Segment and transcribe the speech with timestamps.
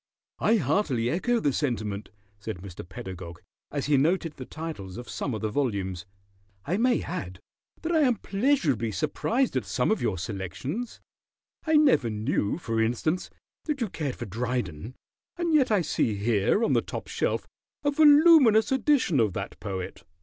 [0.39, 2.09] "I heartily echo the sentiment,"
[2.39, 2.83] said Mr.
[2.89, 6.07] Pedagog, as he noted the titles of some of the volumes.
[6.65, 7.39] "I may add
[7.83, 10.99] that I am pleasurably surprised at some of your selections.
[11.67, 13.29] I never knew, for instance,
[13.65, 14.95] that you cared for Dryden,
[15.37, 17.45] and yet I see here on the top shelf
[17.83, 20.01] a voluminous edition of that poet."